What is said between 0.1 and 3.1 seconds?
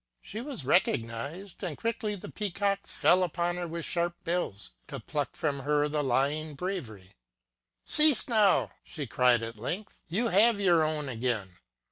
She was recognized, and quickly the Peacocks